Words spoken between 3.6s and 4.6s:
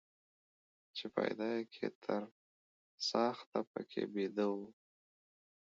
پکښي بيده